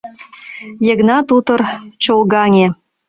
Йыгнат 0.85 1.27
утыр 1.35 1.61
чолгаҥе. 2.03 2.67